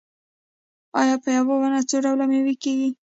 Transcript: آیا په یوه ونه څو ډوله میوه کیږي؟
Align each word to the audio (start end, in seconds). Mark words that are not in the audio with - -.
آیا 0.99 1.15
په 1.23 1.29
یوه 1.37 1.53
ونه 1.59 1.79
څو 1.89 1.97
ډوله 2.03 2.25
میوه 2.31 2.53
کیږي؟ 2.63 2.89